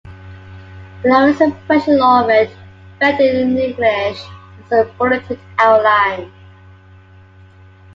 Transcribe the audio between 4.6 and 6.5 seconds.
as a bulleted outline.